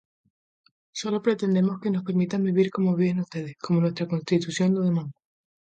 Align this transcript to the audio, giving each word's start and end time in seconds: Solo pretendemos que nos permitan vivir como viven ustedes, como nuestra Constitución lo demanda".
Solo 1.01 1.21
pretendemos 1.25 1.79
que 1.79 1.91
nos 1.91 2.01
permitan 2.03 2.43
vivir 2.43 2.71
como 2.71 2.95
viven 2.95 3.19
ustedes, 3.19 3.55
como 3.59 3.81
nuestra 3.81 4.07
Constitución 4.07 4.73
lo 4.73 4.81
demanda". 4.81 5.13